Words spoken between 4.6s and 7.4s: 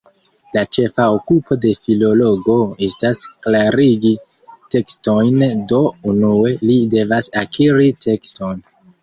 tekstojn, do, unue, li devas